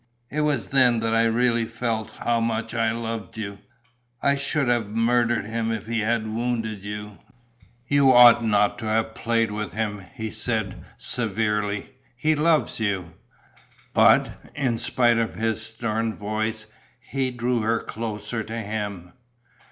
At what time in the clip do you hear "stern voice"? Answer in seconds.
15.63-16.65